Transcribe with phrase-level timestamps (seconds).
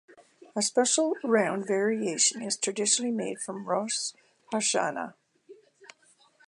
[0.55, 4.13] A special round variation is traditionally made for Rosh
[4.51, 5.13] Hashanah.